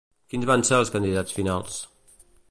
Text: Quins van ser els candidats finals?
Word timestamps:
Quins 0.33 0.45
van 0.51 0.63
ser 0.69 0.79
els 0.83 0.91
candidats 0.95 1.35
finals? 1.41 1.77